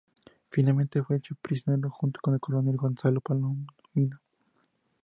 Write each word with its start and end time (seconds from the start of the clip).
Finalmente 0.49 1.03
fue 1.03 1.17
hecho 1.17 1.35
prisionero 1.39 1.91
junto 1.91 2.19
con 2.21 2.33
el 2.33 2.39
coronel 2.39 2.75
Gonzalo 2.75 3.21
Palomino. 3.21 4.19